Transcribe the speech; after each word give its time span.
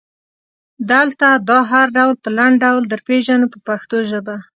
دلته 0.91 1.27
دا 1.49 1.59
هر 1.71 1.87
ډول 1.97 2.13
په 2.23 2.29
لنډ 2.37 2.55
ډول 2.63 2.83
درپېژنو 2.91 3.51
په 3.53 3.59
پښتو 3.67 3.97
ژبه. 4.09 4.35